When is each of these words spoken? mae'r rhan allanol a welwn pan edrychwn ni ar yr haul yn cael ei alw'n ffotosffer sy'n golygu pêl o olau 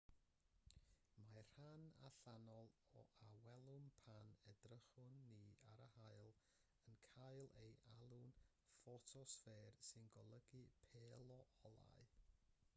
mae'r 1.25 1.49
rhan 1.55 1.83
allanol 2.05 2.71
a 3.01 3.03
welwn 3.47 3.85
pan 4.07 4.31
edrychwn 4.53 5.19
ni 5.33 5.73
ar 5.73 5.83
yr 5.83 5.93
haul 5.97 6.39
yn 6.93 6.97
cael 7.11 7.53
ei 7.65 7.77
alw'n 7.93 8.33
ffotosffer 8.79 9.71
sy'n 9.91 10.11
golygu 10.19 10.65
pêl 10.97 11.19
o 11.39 11.39
olau 11.69 11.87